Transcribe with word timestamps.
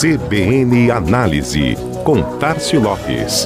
CBN 0.00 0.90
Análise, 0.90 1.76
com 2.06 2.22
Tarcio 2.38 2.80
Lopes. 2.80 3.44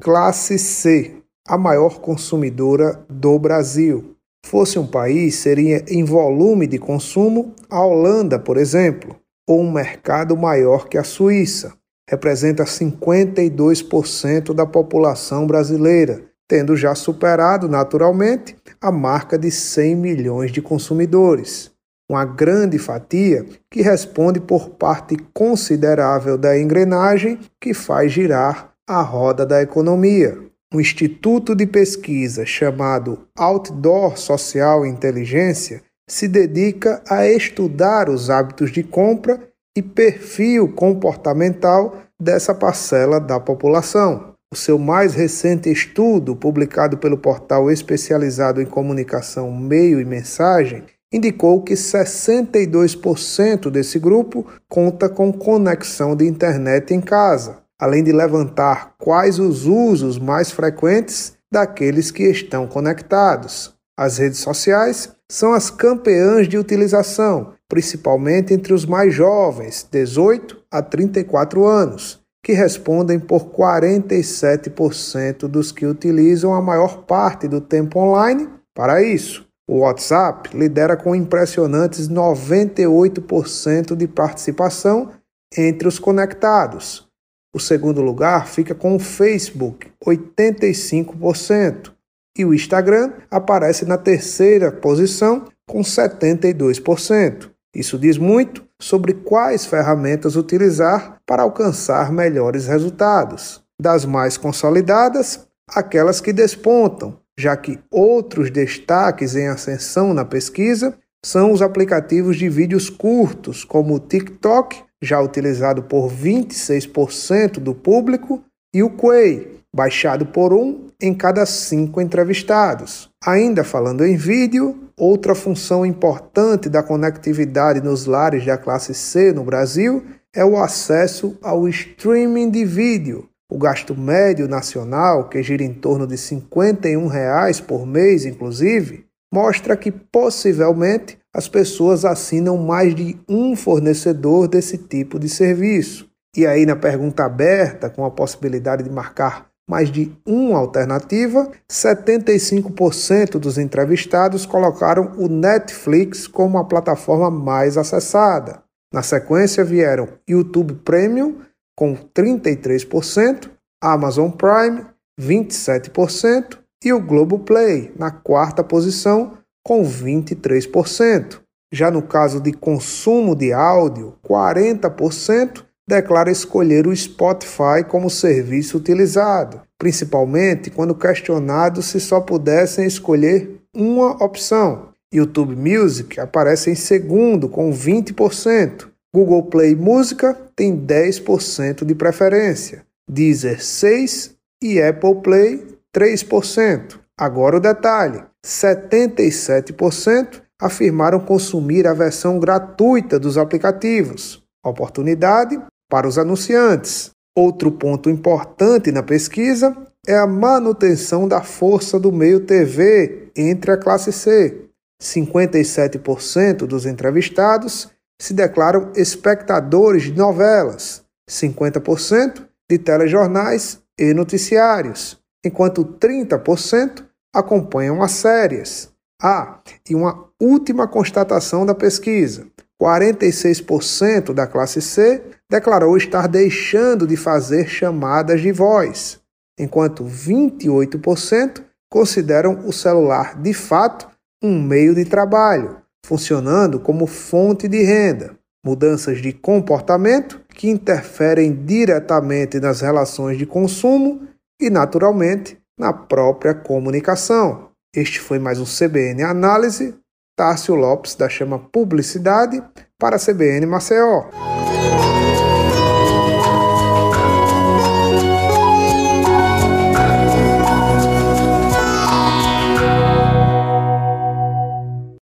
Classe 0.00 0.60
C, 0.60 1.16
a 1.44 1.58
maior 1.58 1.98
consumidora 1.98 3.04
do 3.10 3.36
Brasil. 3.40 4.14
Fosse 4.46 4.78
um 4.78 4.86
país, 4.86 5.34
seria 5.34 5.84
em 5.88 6.04
volume 6.04 6.68
de 6.68 6.78
consumo 6.78 7.52
a 7.68 7.84
Holanda, 7.84 8.38
por 8.38 8.58
exemplo, 8.58 9.16
ou 9.44 9.60
um 9.60 9.72
mercado 9.72 10.36
maior 10.36 10.88
que 10.88 10.96
a 10.96 11.02
Suíça 11.02 11.74
representa 12.08 12.64
52% 12.64 14.54
da 14.54 14.66
população 14.66 15.46
brasileira, 15.46 16.22
tendo 16.46 16.76
já 16.76 16.94
superado 16.94 17.68
naturalmente 17.68 18.56
a 18.80 18.92
marca 18.92 19.38
de 19.38 19.50
100 19.50 19.96
milhões 19.96 20.52
de 20.52 20.60
consumidores. 20.60 21.72
Uma 22.08 22.24
grande 22.24 22.78
fatia 22.78 23.46
que 23.70 23.80
responde 23.80 24.38
por 24.38 24.70
parte 24.70 25.16
considerável 25.32 26.36
da 26.36 26.58
engrenagem 26.58 27.40
que 27.58 27.72
faz 27.72 28.12
girar 28.12 28.74
a 28.86 29.00
roda 29.00 29.46
da 29.46 29.62
economia. 29.62 30.38
Um 30.72 30.80
instituto 30.80 31.54
de 31.54 31.66
pesquisa 31.66 32.44
chamado 32.44 33.26
Outdoor 33.38 34.18
Social 34.18 34.84
Inteligência 34.84 35.82
se 36.06 36.28
dedica 36.28 37.02
a 37.08 37.26
estudar 37.26 38.10
os 38.10 38.28
hábitos 38.28 38.70
de 38.70 38.82
compra 38.82 39.40
e 39.76 39.82
perfil 39.82 40.68
comportamental 40.68 41.96
dessa 42.20 42.54
parcela 42.54 43.20
da 43.20 43.40
população. 43.40 44.34
O 44.52 44.56
seu 44.56 44.78
mais 44.78 45.14
recente 45.14 45.70
estudo, 45.70 46.36
publicado 46.36 46.96
pelo 46.96 47.18
portal 47.18 47.70
especializado 47.70 48.62
em 48.62 48.66
comunicação 48.66 49.50
Meio 49.50 50.00
e 50.00 50.04
Mensagem, 50.04 50.84
indicou 51.12 51.62
que 51.62 51.74
62% 51.74 53.70
desse 53.70 53.98
grupo 53.98 54.46
conta 54.68 55.08
com 55.08 55.32
conexão 55.32 56.14
de 56.14 56.26
internet 56.26 56.94
em 56.94 57.00
casa, 57.00 57.58
além 57.80 58.02
de 58.02 58.12
levantar 58.12 58.94
quais 58.98 59.38
os 59.38 59.66
usos 59.66 60.18
mais 60.18 60.50
frequentes 60.50 61.36
daqueles 61.52 62.10
que 62.10 62.24
estão 62.24 62.66
conectados. 62.66 63.74
As 63.96 64.18
redes 64.18 64.38
sociais 64.38 65.12
são 65.30 65.52
as 65.52 65.70
campeãs 65.70 66.48
de 66.48 66.58
utilização, 66.58 67.53
principalmente 67.74 68.54
entre 68.54 68.72
os 68.72 68.86
mais 68.86 69.12
jovens, 69.12 69.84
18 69.90 70.62
a 70.70 70.80
34 70.80 71.66
anos, 71.66 72.22
que 72.40 72.52
respondem 72.52 73.18
por 73.18 73.46
47% 73.46 75.48
dos 75.48 75.72
que 75.72 75.84
utilizam 75.84 76.54
a 76.54 76.62
maior 76.62 77.02
parte 77.02 77.48
do 77.48 77.60
tempo 77.60 77.98
online 77.98 78.48
para 78.72 79.02
isso. 79.02 79.44
O 79.68 79.78
WhatsApp 79.78 80.56
lidera 80.56 80.96
com 80.96 81.16
impressionantes 81.16 82.08
98% 82.08 83.96
de 83.96 84.06
participação 84.06 85.10
entre 85.56 85.88
os 85.88 85.98
conectados. 85.98 87.08
O 87.52 87.58
segundo 87.58 88.00
lugar 88.00 88.46
fica 88.46 88.72
com 88.72 88.94
o 88.94 89.00
Facebook, 89.00 89.90
85%, 90.06 91.90
e 92.38 92.44
o 92.44 92.54
Instagram 92.54 93.14
aparece 93.28 93.84
na 93.84 93.98
terceira 93.98 94.70
posição 94.70 95.46
com 95.66 95.80
72%. 95.80 97.52
Isso 97.74 97.98
diz 97.98 98.16
muito 98.16 98.64
sobre 98.80 99.14
quais 99.14 99.66
ferramentas 99.66 100.36
utilizar 100.36 101.18
para 101.26 101.42
alcançar 101.42 102.12
melhores 102.12 102.66
resultados. 102.66 103.62
Das 103.80 104.04
mais 104.04 104.36
consolidadas, 104.36 105.46
aquelas 105.68 106.20
que 106.20 106.32
despontam, 106.32 107.18
já 107.36 107.56
que 107.56 107.80
outros 107.90 108.50
destaques 108.50 109.34
em 109.34 109.48
ascensão 109.48 110.14
na 110.14 110.24
pesquisa 110.24 110.96
são 111.24 111.50
os 111.52 111.62
aplicativos 111.62 112.36
de 112.36 112.48
vídeos 112.48 112.88
curtos, 112.90 113.64
como 113.64 113.94
o 113.94 114.00
TikTok, 114.00 114.82
já 115.02 115.20
utilizado 115.20 115.82
por 115.82 116.10
26% 116.10 117.58
do 117.58 117.74
público, 117.74 118.44
e 118.74 118.82
o 118.82 118.90
Quay, 118.90 119.63
baixado 119.74 120.24
por 120.24 120.52
um 120.52 120.86
em 121.02 121.12
cada 121.12 121.44
cinco 121.44 122.00
entrevistados. 122.00 123.10
Ainda 123.26 123.64
falando 123.64 124.06
em 124.06 124.16
vídeo, 124.16 124.78
outra 124.96 125.34
função 125.34 125.84
importante 125.84 126.68
da 126.68 126.80
conectividade 126.80 127.80
nos 127.80 128.06
lares 128.06 128.46
da 128.46 128.56
classe 128.56 128.94
C 128.94 129.32
no 129.32 129.42
Brasil 129.42 130.04
é 130.32 130.44
o 130.44 130.56
acesso 130.56 131.36
ao 131.42 131.68
streaming 131.68 132.50
de 132.50 132.64
vídeo. 132.64 133.28
O 133.50 133.58
gasto 133.58 133.96
médio 133.96 134.48
nacional, 134.48 135.28
que 135.28 135.42
gira 135.42 135.64
em 135.64 135.74
torno 135.74 136.06
de 136.06 136.16
51 136.16 137.08
reais 137.08 137.60
por 137.60 137.84
mês, 137.84 138.24
inclusive, 138.24 139.04
mostra 139.32 139.76
que 139.76 139.90
possivelmente 139.90 141.18
as 141.34 141.48
pessoas 141.48 142.04
assinam 142.04 142.56
mais 142.56 142.94
de 142.94 143.18
um 143.28 143.56
fornecedor 143.56 144.46
desse 144.46 144.78
tipo 144.78 145.18
de 145.18 145.28
serviço. 145.28 146.08
E 146.36 146.46
aí, 146.46 146.64
na 146.64 146.76
pergunta 146.76 147.24
aberta, 147.24 147.90
com 147.90 148.04
a 148.04 148.10
possibilidade 148.10 148.82
de 148.82 148.90
marcar 148.90 149.53
mais 149.68 149.90
de 149.90 150.12
uma 150.26 150.58
alternativa, 150.58 151.50
75% 151.70 153.38
dos 153.38 153.58
entrevistados 153.58 154.44
colocaram 154.44 155.12
o 155.16 155.28
Netflix 155.28 156.26
como 156.26 156.58
a 156.58 156.64
plataforma 156.64 157.30
mais 157.30 157.76
acessada. 157.76 158.62
Na 158.92 159.02
sequência 159.02 159.64
vieram 159.64 160.08
YouTube 160.28 160.74
Premium 160.84 161.40
com 161.76 161.96
33%, 161.96 163.50
Amazon 163.82 164.30
Prime 164.30 164.86
27% 165.20 166.58
e 166.84 166.92
o 166.92 167.00
Globoplay 167.00 167.92
na 167.98 168.10
quarta 168.10 168.62
posição 168.62 169.38
com 169.64 169.82
23%. 169.82 171.40
Já 171.72 171.90
no 171.90 172.02
caso 172.02 172.40
de 172.40 172.52
consumo 172.52 173.34
de 173.34 173.52
áudio, 173.52 174.14
40% 174.24 175.64
declara 175.88 176.30
escolher 176.30 176.86
o 176.86 176.96
Spotify 176.96 177.84
como 177.86 178.08
serviço 178.08 178.78
utilizado, 178.78 179.60
principalmente 179.78 180.70
quando 180.70 180.94
questionados 180.94 181.86
se 181.86 182.00
só 182.00 182.20
pudessem 182.20 182.86
escolher 182.86 183.60
uma 183.74 184.22
opção. 184.24 184.88
YouTube 185.12 185.54
Music 185.54 186.18
aparece 186.18 186.70
em 186.70 186.74
segundo, 186.74 187.48
com 187.48 187.70
20%. 187.70 188.88
Google 189.14 189.44
Play 189.44 189.76
Música 189.76 190.36
tem 190.56 190.76
10% 190.76 191.84
de 191.84 191.94
preferência. 191.94 192.84
Deezer 193.08 193.58
6% 193.58 194.32
e 194.62 194.82
Apple 194.82 195.16
Play 195.22 195.64
3%. 195.94 196.98
Agora 197.16 197.58
o 197.58 197.60
detalhe: 197.60 198.24
77% 198.44 200.42
afirmaram 200.60 201.20
consumir 201.20 201.86
a 201.86 201.94
versão 201.94 202.40
gratuita 202.40 203.20
dos 203.20 203.38
aplicativos. 203.38 204.42
Oportunidade 204.64 205.60
para 205.94 206.08
os 206.08 206.18
anunciantes. 206.18 207.12
Outro 207.38 207.70
ponto 207.70 208.10
importante 208.10 208.90
na 208.90 209.00
pesquisa 209.00 209.76
é 210.04 210.16
a 210.16 210.26
manutenção 210.26 211.28
da 211.28 211.40
força 211.40 212.00
do 212.00 212.10
meio 212.10 212.40
TV 212.40 213.30
entre 213.36 213.70
a 213.70 213.76
classe 213.76 214.12
C. 214.12 214.62
57% 215.00 216.66
dos 216.66 216.84
entrevistados 216.84 217.88
se 218.20 218.34
declaram 218.34 218.90
espectadores 218.96 220.02
de 220.02 220.14
novelas, 220.14 221.04
50% 221.30 222.44
de 222.68 222.76
telejornais 222.76 223.78
e 223.96 224.12
noticiários, 224.12 225.16
enquanto 225.46 225.84
30% 225.84 227.04
acompanham 227.32 228.02
as 228.02 228.10
séries. 228.10 228.90
Ah, 229.22 229.60
e 229.88 229.94
uma 229.94 230.28
última 230.42 230.88
constatação 230.88 231.64
da 231.64 231.72
pesquisa: 231.72 232.48
46% 232.82 234.34
da 234.34 234.48
classe 234.48 234.82
C 234.82 235.22
declarou 235.54 235.96
estar 235.96 236.26
deixando 236.26 237.06
de 237.06 237.16
fazer 237.16 237.68
chamadas 237.68 238.40
de 238.40 238.50
voz, 238.50 239.20
enquanto 239.56 240.04
28% 240.04 241.62
consideram 241.88 242.66
o 242.66 242.72
celular 242.72 243.40
de 243.40 243.54
fato 243.54 244.08
um 244.42 244.60
meio 244.60 244.96
de 244.96 245.04
trabalho, 245.04 245.76
funcionando 246.04 246.80
como 246.80 247.06
fonte 247.06 247.68
de 247.68 247.84
renda. 247.84 248.36
Mudanças 248.66 249.22
de 249.22 249.32
comportamento 249.32 250.40
que 250.48 250.68
interferem 250.68 251.54
diretamente 251.64 252.58
nas 252.58 252.80
relações 252.80 253.38
de 253.38 253.46
consumo 253.46 254.26
e, 254.60 254.68
naturalmente, 254.68 255.56
na 255.78 255.92
própria 255.92 256.54
comunicação. 256.54 257.68
Este 257.94 258.18
foi 258.18 258.40
mais 258.40 258.58
um 258.58 258.64
CBN 258.64 259.22
Análise. 259.22 259.94
Tárcio 260.36 260.74
Lopes, 260.74 261.14
da 261.14 261.28
Chama 261.28 261.60
Publicidade, 261.60 262.60
para 262.98 263.14
a 263.16 263.20
CBN 263.20 263.66
Maceió. 263.66 264.63